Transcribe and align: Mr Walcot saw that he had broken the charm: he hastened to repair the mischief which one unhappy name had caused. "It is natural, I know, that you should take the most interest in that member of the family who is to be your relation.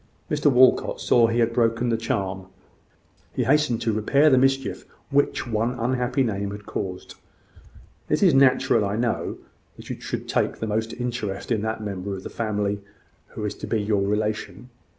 Mr 0.31 0.51
Walcot 0.51 0.99
saw 0.99 1.27
that 1.27 1.33
he 1.33 1.39
had 1.41 1.53
broken 1.53 1.89
the 1.89 1.95
charm: 1.95 2.47
he 3.35 3.43
hastened 3.43 3.81
to 3.83 3.93
repair 3.93 4.31
the 4.31 4.37
mischief 4.39 4.83
which 5.11 5.45
one 5.45 5.77
unhappy 5.79 6.23
name 6.23 6.49
had 6.49 6.65
caused. 6.65 7.13
"It 8.09 8.23
is 8.23 8.33
natural, 8.33 8.83
I 8.83 8.95
know, 8.95 9.37
that 9.77 9.91
you 9.91 10.01
should 10.01 10.27
take 10.27 10.57
the 10.57 10.65
most 10.65 10.93
interest 10.93 11.51
in 11.51 11.61
that 11.61 11.83
member 11.83 12.15
of 12.15 12.23
the 12.23 12.31
family 12.31 12.81
who 13.35 13.45
is 13.45 13.53
to 13.53 13.67
be 13.67 13.79
your 13.79 14.01
relation. 14.01 14.71